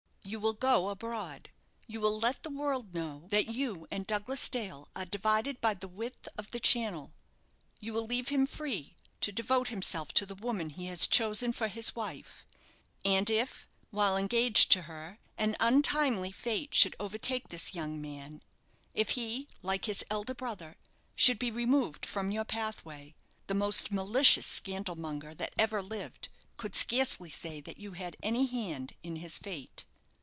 "You 0.23 0.39
will 0.39 0.53
go 0.53 0.87
abroad; 0.89 1.49
you 1.87 1.99
will 1.99 2.17
let 2.17 2.43
the 2.43 2.49
world 2.51 2.93
know 2.93 3.27
that 3.31 3.49
you 3.53 3.85
and 3.89 4.05
Douglas 4.07 4.47
Dale 4.47 4.87
are 4.95 5.03
divided 5.03 5.59
by 5.59 5.73
the 5.73 5.89
width 5.89 6.29
of 6.37 6.51
the 6.51 6.59
Channel; 6.59 7.11
you 7.81 7.91
will 7.91 8.05
leave 8.05 8.27
him 8.29 8.45
free 8.45 8.95
to 9.19 9.33
devote 9.33 9.69
himself 9.69 10.13
to 10.13 10.25
the 10.25 10.35
woman 10.35 10.69
he 10.69 10.85
has 10.85 11.07
chosen 11.07 11.51
for 11.51 11.67
his 11.67 11.95
wife; 11.95 12.45
and 13.03 13.29
if, 13.31 13.67
while 13.89 14.15
engaged 14.15 14.71
to 14.73 14.83
her, 14.83 15.19
an 15.37 15.57
untimely 15.59 16.31
fate 16.31 16.73
should 16.75 16.95
overtake 16.97 17.49
this 17.49 17.73
young 17.73 17.99
man 17.99 18.41
if 18.93 19.09
he, 19.11 19.47
like 19.63 19.85
his 19.85 20.05
elder 20.09 20.35
brother, 20.35 20.77
should 21.15 21.39
be 21.39 21.51
removed 21.51 22.05
from 22.05 22.31
your 22.31 22.45
pathway, 22.45 23.15
the 23.47 23.55
most 23.55 23.91
malicious 23.91 24.45
scandal 24.45 24.95
monger 24.95 25.33
that 25.33 25.53
ever 25.57 25.81
lived 25.81 26.29
could 26.57 26.75
scarcely 26.75 27.31
say 27.31 27.59
that 27.59 27.79
you 27.79 27.93
had 27.93 28.15
any 28.23 28.45
hand 28.45 28.93
in 29.03 29.15
his 29.17 29.37
fate." 29.39 29.85